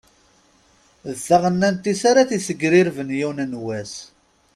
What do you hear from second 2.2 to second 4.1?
t-issegrirben yiwen n wass.